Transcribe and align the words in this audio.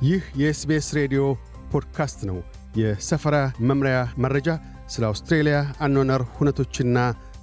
ይህ 0.00 0.22
የ 0.40 0.58
SBS 0.58 0.86
ሬዲዮ 0.96 1.22
ፖድካስት 1.72 2.20
ነው። 2.28 2.38
የሰፈራ 2.76 3.36
መምሪያ 3.68 3.96
መረጃ፣ 4.18 4.48
ስለ 4.88 5.02
አውስትሬልያ 5.08 5.56
አኗኗር 5.80 6.22
ሁነቶችና 6.36 6.98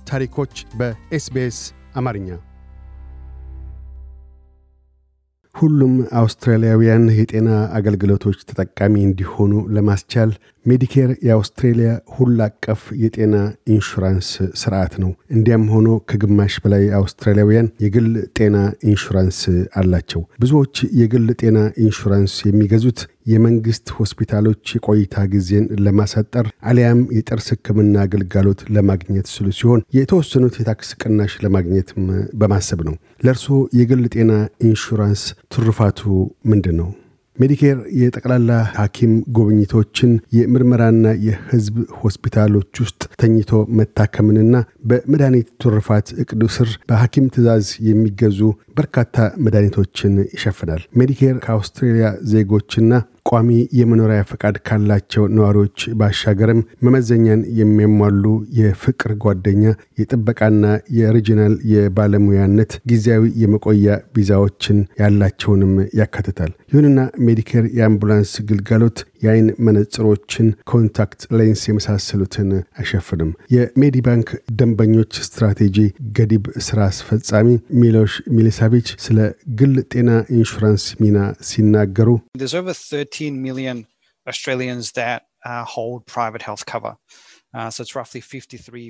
ታሪኮች 0.08 0.54
በ 0.80 1.11
SBS 1.11 1.57
አማርኛ። 1.96 2.30
ሁሉም 5.55 5.94
አውስትራሊያውያን 6.20 7.05
የጤና 7.18 7.50
አገልግሎቶች 7.78 8.40
ተጠቃሚ 8.50 8.96
እንዲሆኑ 9.04 9.54
ለማስቻል 9.76 10.32
Medicare 10.68 11.09
የአውስትሬልያ 11.25 11.89
ሁሉ 12.15 12.38
አቀፍ 12.45 12.81
የጤና 13.02 13.36
ኢንሹራንስ 13.73 14.29
ስርዓት 14.61 14.93
ነው። 15.04 15.11
እንዲያም 15.36 15.63
ሆኖ 15.73 15.89
ከግማሽ 16.09 16.55
በላይ 16.63 16.84
አውስትራሊያውያን 16.99 17.71
የግል 17.84 18.08
ጤና 18.38 18.58
ኢንሹራንስ 18.89 19.39
አላቸው። 19.81 20.22
ብዙዎች 20.39 20.73
የግል 20.99 21.27
ጤና 21.41 21.58
ኢንሹራንስ 21.85 22.35
የሚገዙት 22.48 23.02
የመንግስት 23.27 23.88
ሆስፒታሎች 23.98 24.73
የቆይታ 24.75 25.25
ጊዜን 25.31 25.66
ለማሳጠር 25.85 26.45
አሊያም 26.70 27.02
የጥርስ 27.17 27.47
ሕክምና 27.53 27.97
አገልግሎት 28.05 28.62
ለማግኘት 28.75 29.27
ሲሉ 29.34 29.48
ሲሆን 29.58 29.84
የተወሰኑት 29.97 30.55
የታክስ 30.59 30.91
ቅናሽ 31.02 31.34
ለማግኘትም 31.45 32.05
በማሰብ 32.41 32.81
ነው። 32.88 32.95
ለእርስዎ 33.25 33.59
የግል 33.80 34.05
ጤና 34.16 34.31
ኢንሹራንስ 34.67 35.23
ትሩፋቱ 35.53 35.99
ምንድን 36.45 36.77
ነው? 36.81 36.89
Medicare 37.38 37.77
የጠቅላላ 38.00 38.52
ሐኪም 38.77 39.12
ጉብኝቶችን 39.36 40.12
የምርመራና 40.38 41.08
የህዝብ 41.26 41.76
ሆስፒታሎች 42.00 42.72
ውስጥ 42.84 43.02
ተኝቶ 43.22 43.52
መታከምንና 43.80 44.55
በመድኃኒት 44.90 45.50
ትሩፋት 45.62 46.08
እቅዱ 46.23 46.44
ስር 46.55 46.70
በሐኪም 46.90 47.28
ትእዛዝ 47.36 47.68
የሚገዙ 47.90 48.39
በርካታ 48.78 49.16
መድኃኒቶችን 49.45 50.16
ይሸፍናል። 50.36 50.81
Medicare 51.00 51.38
ከአውስትሬልያ 51.45 52.09
ዜጎችና 52.31 52.92
ቋሚ 53.28 53.50
የመኖሪያ 53.78 54.20
ፈቃድ 54.30 54.56
ካላቸው 54.67 55.23
ነዋሪዎች 55.36 55.80
ባሻገርም 56.00 56.59
መመዘኛን 56.86 57.42
የሚያሟሉ 57.59 58.23
የፍቅር 58.59 59.11
ጓደኛ፣ 59.23 59.64
የጥበቃና 60.00 60.64
የ 60.97 61.09
regional 61.09 61.53
የባለሙያነት 61.73 62.72
ጊዜያዊ 62.92 63.25
የመቆያ 63.44 63.86
ቪዛዎችን 64.17 64.80
ያላቸውንም 65.02 65.73
ያካትታል። 66.00 66.52
ይሁንና 66.72 67.00
Medicare 67.28 67.66
የአምቡላንስ 67.78 68.33
ግልጋሎት 68.50 69.00
የአይን 69.22 69.48
መነጽሮችን፣ 69.68 70.48
contact 70.70 71.22
lens 71.38 71.61
የመሳሰሉትን 71.68 72.50
አይሸፍንም። 72.78 73.32
የ 73.56 73.70
Medibank 73.70 74.30
ደንበኞች 74.60 75.14
ስትራቴጂ 75.28 75.78
ጉዳይ 76.17 76.45
ስራ 76.68 76.80
አስፈጻሚ 76.90 77.48
ሚሎሽ 77.82 78.16
ሚሊሳቪች 78.38 78.90
ስለ 79.06 79.20
ግል 79.60 79.76
ጤና 79.92 80.10
ኢንሹራንስ 80.38 80.86
ሚና 81.02 81.18
ሲናገሩ 81.50 82.10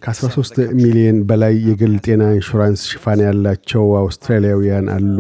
ከ13 0.04 0.58
ሚሊዮን 0.80 1.18
በላይ 1.30 1.56
የግል 1.68 1.94
ጤና 2.06 2.24
ኢንሹራንስ 2.36 2.82
ሽፋን 2.92 3.20
ያላቸው 3.26 3.84
አውስትራሊያውያን 4.00 4.88
አሉ። 4.96 5.18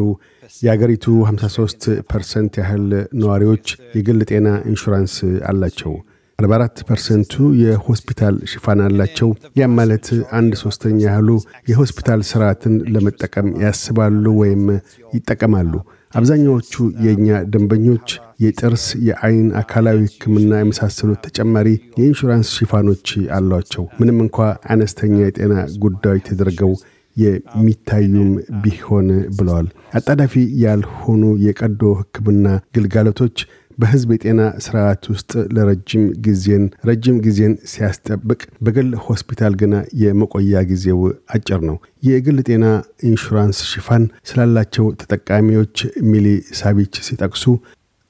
የአገሪቱ 0.62 1.06
53 1.28 1.82
percent 2.10 2.54
ያህል 2.62 2.86
ነዋሪዎች 3.22 3.66
የግል 3.98 4.20
ጤና 4.32 4.48
ኢንሹራንስ 4.72 5.16
አላቸው። 5.50 5.94
44 6.40 6.82
percent 6.90 7.24
ኡ 7.24 7.34
የሆስፒታል 7.62 8.36
ሽፋን 8.52 8.82
አላቸው። 8.88 9.30
ያም 9.60 9.72
ማለት 9.80 10.08
አንድ 10.38 10.54
ሶስተኛ 10.62 10.98
ያህሉ 11.08 11.30
የሆስፒታል 11.72 12.22
ስርዓትን 12.30 12.76
ለመጠቀም 12.94 13.48
ያስባሉ 13.64 14.26
ወይም 14.42 14.66
ይጠቀማሉ። 15.14 15.74
አብዛኛዎቹ 16.18 16.74
የእኛ 17.06 17.28
ደንበኞች 17.52 18.08
የጥርስ፣ 18.40 18.86
የአይን፣ 19.08 19.48
አካላዊ 19.62 20.00
ሕክምና 20.06 20.52
የመሳሰሉት 20.60 21.20
ተጨማሪ 21.28 21.68
የኢንሹራንስ 21.98 22.50
ሽፋኖች 22.58 23.08
አሏቸው። 23.38 23.84
ምንም 24.00 24.18
እንኳ 24.26 24.38
አነስተኛ 24.74 25.16
የጤና 25.22 25.54
ጉዳዮች 25.84 26.26
ተደርገው 26.30 26.74
የሚታዩም 27.18 28.32
ቢሆን 28.64 29.08
ብለዋል። 29.38 29.68
አጣዳፊ 29.98 30.34
ያልሆኑ 30.64 31.24
የቀዶ 31.46 31.82
ሕክምና 32.02 32.46
ግልጋሎቶች 32.76 33.38
በህዝብ 33.78 34.10
የጤና 34.14 34.42
ስርዓት 34.66 35.04
ውስጥ 35.12 35.32
ለረጅም 35.56 36.06
ጊዜን 36.26 36.64
ረጅም 36.90 37.18
ጊዜን 37.26 37.54
ሲያስጠብቅ 37.72 38.42
በግል 38.66 38.90
ሆስፒታል 39.06 39.56
ግና 39.62 39.74
የመቆያ 40.02 40.64
ጊዜው 40.70 41.02
አጭር 41.36 41.62
ነው። 41.70 41.78
የግል 42.04 42.40
ጤና 42.48 42.66
ኢንሹራንስ 43.10 43.60
ሽፋን 43.72 44.06
ስላላቸው 44.30 44.88
ተጠቃሚዎች 45.02 45.78
ሚሊሳቪች 46.12 46.96
ሲጠቅሱ 47.08 47.46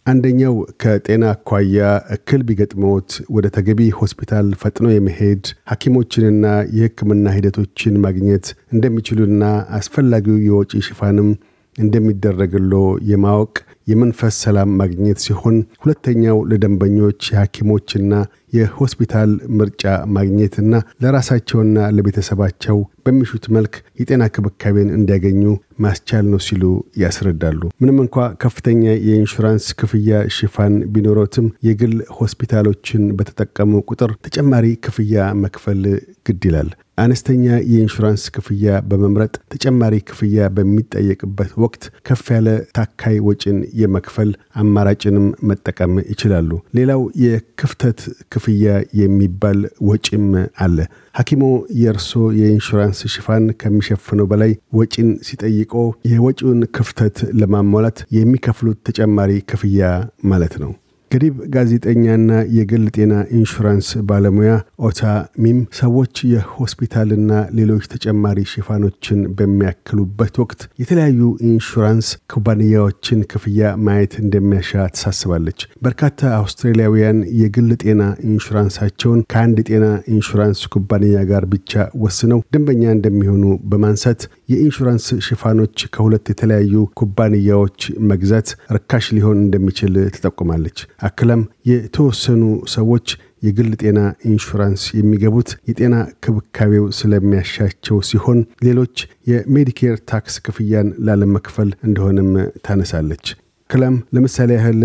አንደኛው 0.06 0.54
ከጤና 0.82 1.24
አኳያ 1.34 1.78
እክል 2.16 2.42
ቢገጥመዎት 2.48 3.12
ወደ 3.36 3.48
ተገቢ 3.56 3.80
ሆስፒታል 3.98 4.48
ፈጥኖ 4.62 4.88
የመሄድ 4.92 5.42
ሐኪሞችንና 5.72 6.46
የሕክምና 6.78 7.34
ሂደቶችን 7.36 7.96
ማግኘት 8.06 8.46
እንደሚችሉና 8.74 9.44
አስፈላጊው 9.80 10.38
የወጪ 10.48 10.72
ሽፋንም 10.88 11.30
እንደሚደረግሎ 11.78 12.74
የማወቅ 13.10 13.56
የመንፈስ 13.88 14.36
ሰላም 14.44 14.70
ማግኘት 14.78 15.20
ሲሆን 15.26 15.56
ሁለተኛው 15.84 16.38
ለደንበኞች 16.50 17.22
የሐኪሞችና 17.32 18.14
የሆስፒታል 18.54 19.32
ምርጫ 19.60 19.84
ማግኘትና 20.18 20.74
ለራሳቸውና 21.04 21.66
ለቤተሰባቸው 21.98 22.78
በሚሹት 23.06 23.46
መልክ 23.56 23.74
የጤና 24.00 24.24
ክብካቤን 24.36 24.90
እንዲያገኙ 24.98 25.42
ማስቻል 25.84 26.26
ነው 26.32 26.40
ሲሉ 26.46 26.64
ያስረዳሉ። 27.02 27.62
ምንም 27.82 28.00
እንኳ 28.04 28.16
ከፍተኛ 28.44 28.84
የኢንሹራንስ 29.02 29.68
ክፍያ 29.82 30.20
ሽፋን 30.38 30.76
ቢኖሮትም 30.94 31.48
የግል 31.68 31.96
ሆስፒታሎችን 32.18 33.04
በተጠቀሙ 33.20 33.84
ቁጥር 33.90 34.14
ተጨማሪ 34.28 34.68
ክፍያ 34.88 35.16
መክፈል 35.44 35.82
ግድ 36.28 36.44
ይላል። 36.50 36.70
አነስተኛ 36.98 37.44
የኢንሹራንስ 37.64 38.24
ክፍያ 38.36 38.78
በመምረጥ 38.90 39.34
ተጨማሪ 39.54 39.96
ክፍያ 40.08 40.48
በሚጠየቅበት 40.56 41.52
ወቅት 41.64 41.84
ከፍ 42.08 42.26
ያለ 42.34 42.48
ታካይ 42.78 43.18
ወጪን 43.28 43.58
የመክፈል 43.82 44.30
አማራጭንም 44.62 45.28
መጠቀም 45.50 45.94
ይችላሉ። 46.12 46.50
ሌላው 46.78 47.02
የክፍተት 47.24 48.00
ክፍያ 48.48 48.68
የሚባል 48.98 49.58
ወጪም 49.88 50.26
አለ። 50.64 50.78
ሐኪሞ 51.18 51.44
የእርሶ 51.80 52.12
የኢንሹራንስ 52.38 53.00
ሽፋን 53.14 53.46
ከሚሸፍነው 53.62 54.26
በላይ 54.32 54.52
ወጪን 54.74 55.10
ሲጠይቆ 55.28 55.74
የወጪውን 56.12 56.62
ክፍተት 56.78 57.18
ለማሟላት 57.40 58.00
የሚከፍሉት 58.18 58.80
ተጨማሪ 58.90 59.32
ክፍያ 59.52 59.82
ማለት 60.26 60.56
ነው። 60.64 60.72
ገዲብ 61.12 61.36
ጋዜጠኛና 61.54 62.32
የግል 62.56 62.86
ጤና 62.96 63.14
ኢንሹራንስ 63.38 63.90
ባለሙያ 64.08 64.52
ኦታ 64.88 65.02
ሚም 65.44 65.60
ሰዎች 65.80 66.14
የሆስፒታልና 66.32 67.30
ሌሎች 67.60 67.86
ተጨማሪ 67.94 68.44
ሽፋኖችን 68.52 69.20
በሚያክሉበት 69.38 70.36
ወቅት 70.44 70.62
የተለያዩ 70.82 71.20
ኢንሹራንስ 71.50 72.10
ኩባንያዎችን 72.34 73.22
ክፍያ 73.32 73.70
ማየት 73.86 74.16
እንደሚያሻ 74.24 74.88
ታሳስባለች። 74.96 75.60
በርካታ 75.86 76.34
አውስትራሊያውያን 76.40 77.22
የግል 77.42 77.72
ጤና 77.84 78.02
ኢንሹራንሳቸውን 78.30 79.24
ከአንድ 79.34 79.60
ጤና 79.70 79.86
ኢንሹራንስ 80.14 80.62
ኩባንያ 80.76 81.24
ጋር 81.32 81.46
ብቻ 81.54 81.72
ወስነው 82.04 82.42
ደንበኛ 82.54 82.84
እንደሚሆኑ 82.92 83.44
በማንሳት 83.72 84.22
የኢንሹራንስ 84.50 85.08
ሽፋኖች 85.28 85.78
ከሁለት 85.94 86.26
የተለያዩ 86.32 86.84
ኩባንያዎች 87.00 87.80
መግዛት 88.12 88.48
ርካሽ 88.76 89.08
ሊሆን 89.18 89.40
እንደሚችል 89.44 89.96
ትጠቁማለች። 90.16 90.78
አክላም 91.08 91.42
የተወሰኑ 91.72 92.44
ሰዎች 92.76 93.08
የግል 93.44 93.72
ጤና 93.82 94.00
ኢንሹራንስ 94.30 94.84
የሚገቡት 94.98 95.50
የጤና 95.70 95.96
ክብካቤው 96.26 96.86
ስለሚያሻቸው 97.00 97.98
ሲሆን 98.10 98.40
ሌሎች 98.68 98.96
የ 99.32 99.45
Medicare 99.45 99.98
ታክስ 100.12 100.38
ክፍያን 100.48 100.88
ላለመክፈል 101.08 101.70
እንደሆነም 101.88 102.32
ታነሳለች። 102.68 103.26
አክላም 103.70 103.96
ለምሳሌ 104.16 104.52
ያህል 104.58 104.82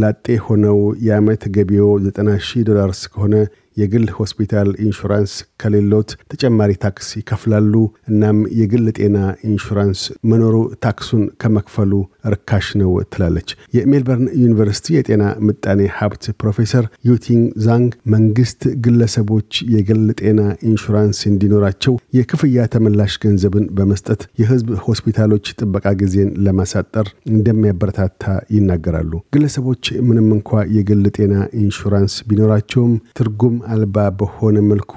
ላጤ 0.00 0.26
ሆነው 0.46 0.78
የዓመት 1.06 1.42
ገቢዎ 1.54 1.84
90 2.06 2.34
ሺህ 2.48 2.64
ዶላርስ 2.68 3.00
ከሆነ 3.12 3.34
የግል 3.76 4.04
ሆስፒታል 4.18 4.68
ኢንሹራንስ 4.84 5.32
ከሌሎት 5.60 6.10
ተጨማሪ 6.32 6.72
ታክስ 6.82 7.08
ይከፍላሉ። 7.18 7.72
እናም 8.10 8.38
የግል 8.58 8.86
ጤና 8.98 9.18
ኢንሹራንስ 9.48 10.00
መኖሩ 10.30 10.56
ታክሱን 10.84 11.24
ከመክፈሉ 11.42 11.92
ርካሽ 12.32 12.66
ነው 12.80 12.90
ትላለች። 13.12 13.48
የሜልበርን 13.76 14.28
ዩኒቨርሲቲ 14.42 14.86
የጤና 14.96 15.24
ምጣኔ 15.46 15.80
ሀብት 15.96 16.24
ፕሮፌሰር 16.40 16.84
ዩቲንግ 17.08 17.34
ዛንግ 17.66 17.90
መንግስት 18.14 18.62
ግለሰቦች 18.86 19.34
የግል 19.74 20.02
ጤና 20.20 20.40
ኢንሹራንስ 20.70 21.20
እንዲኖራቸው 21.30 21.94
የክፍያ 22.16 22.66
ተመላሽ 22.74 23.14
ገንዘብን 23.24 23.66
በመስጠት 23.76 24.22
የህዝብ 24.40 24.70
ሆስፒታሎች 24.86 25.46
ጥበቃ 25.58 25.86
ጊዜን 26.00 26.30
ለማሳጠር 26.46 27.06
እንደሚያበረታታ 27.36 28.22
ይናገራሉ። 28.56 29.12
ግለሰቦች 29.32 29.84
ምንም 30.08 30.28
እንኳ 30.36 30.50
የግል 30.76 31.04
ጤና 31.16 31.34
ኢንሹራንስ 31.62 32.14
ቢኖራቸውም 32.28 32.92
ትርጉም 33.18 33.56
አልባ 33.72 33.96
በሆነ 34.18 34.56
መልኩ 34.70 34.92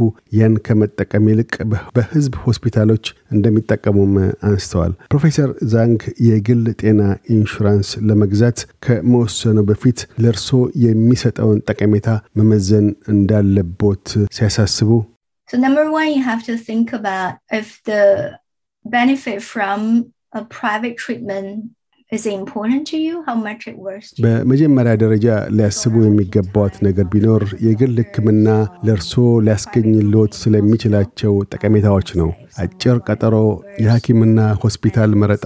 ያን 0.50 0.62
ከመጠቀም 0.66 1.25
ይልቅ 1.30 1.51
በህዝብ 1.96 2.34
ሆስፒታሎች 2.46 3.06
እንደሚጠቀሙም 3.36 4.13
አንስተዋል። 4.48 4.94
ፕሮፌሰር 5.12 5.50
ዛንግ 5.74 6.00
የግል 6.28 6.63
ጤና 6.81 7.01
ኢንሹራንስ 7.36 7.90
ለመግዛት 8.10 8.60
ከመወሰኑ 8.86 9.57
በፊት 9.69 10.00
ለእርሶ 10.24 10.50
የሚሰጠውን 10.86 11.60
ጠቀሜታ 11.69 12.07
መመዘን 12.40 12.88
እንዳለቦት 13.13 14.07
ሲያሳስቡ 14.38 14.92
So 15.50 15.57
number 15.60 15.84
one, 15.92 16.10
you 16.16 16.22
have 16.24 16.42
benefit 18.86 19.40
from 19.44 19.80
a 20.31 20.42
private 20.57 20.95
treatment 21.04 21.48
በመጀመሪያ 24.24 24.94
ደረጃ 25.02 25.26
ሊያስቡ 25.58 25.96
የሚገባዎት 26.04 26.76
ነገር 26.86 27.06
ቢኖር 27.12 27.44
የግል 27.66 27.94
ሕክምና 28.02 28.48
ለእርሶ 28.88 29.14
ሊያስገኝልዎት 29.46 30.34
ስለሚችላቸው 30.40 31.34
ጠቀሜታዎች 31.52 32.10
ነው። 32.22 32.30
አጭር 32.64 32.98
ቀጠሮ፣ 33.08 33.36
የሐኪምና 33.84 34.40
ሆስፒታል 34.64 35.14
መረጣ፣ 35.22 35.46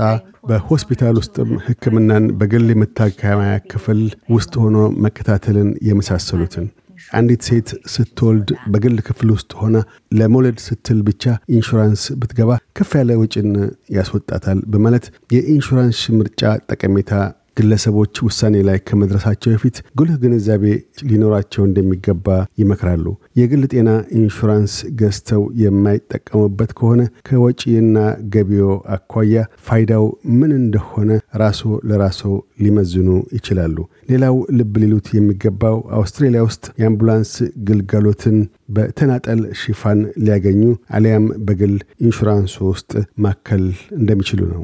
በሆስፒታል 0.50 1.18
ውስጥም 1.19 1.51
ሕክምናን 1.68 2.25
በግል 2.39 2.66
የመታከሚያ 2.71 3.51
ክፍል 3.71 4.00
ውስጥ 4.33 4.54
ሆኖ 4.63 4.77
መከታተልን 5.06 5.69
የመሳሰሉትን 5.88 6.66
አንዲት 7.11 7.41
ሴት 7.47 7.69
ስትወልድ 7.94 8.50
በግል 8.73 8.95
ክፍል 9.07 9.29
ውስጥ 9.35 9.51
ሆና 9.61 9.77
ለመውለድ 10.19 10.57
ስትል 10.65 11.00
ብቻ 11.09 11.23
ኢንሹራንስ 11.55 12.03
ብትገባ 12.21 12.51
ከፍ 12.77 12.91
ያለ 13.00 13.17
ወጪን 13.21 13.50
ያስወጣታል 13.97 14.59
በማለት 14.73 15.05
የኢንሹራንስ 15.35 16.01
ምርጫ 16.19 16.41
ጠቀሜታ 16.71 17.11
ግለሰቦች 17.57 18.21
ውሳኔ 18.25 18.55
ላይ 18.67 18.77
ከመድረሳቸው 18.88 19.51
በፊት 19.53 19.75
ጉልህ 19.97 20.15
ግንዛቤ 20.23 20.63
ሊኖራቸው 21.09 21.63
እንደሚገባ 21.65 22.27
ይመክራሉ። 22.61 23.05
የግል 23.39 23.63
ጤና 23.73 23.89
ኢንሹራንስ 24.19 24.75
ገዝተው 25.00 25.44
የማይጠቀሙበት 25.63 26.71
ከሆነ 26.79 27.01
ከወጪና 27.27 27.97
ገቢዎ 28.35 28.65
አኳያ 28.95 29.35
ፋይዳው 29.67 30.05
ምን 30.39 30.51
እንደሆነ 30.59 31.09
ራሶ 31.44 31.61
ለራሶ 31.89 32.21
ሊመዝኑ 32.63 33.07
ይችላሉ። 33.38 33.77
ሌላው 34.09 34.35
ልብ 34.57 34.75
ሊሉት 34.81 35.07
የሚገባው 35.13 35.77
አውስትሬሊያ 35.99 36.44
ውስጥ 36.44 36.65
የአምቡላንስ 36.81 37.33
ግልጋሎትን 37.67 38.38
በተናጠል 38.75 39.41
ሽፋን 39.61 39.99
ሊያገኙ 40.25 40.61
አሊያም 40.97 41.25
በግል 41.47 41.75
ኢንሹራንሱ 42.06 42.56
ውስጥ 42.71 42.91
ማከል 43.25 43.65
እንደሚችሉ 43.99 44.41
ነው። 44.53 44.63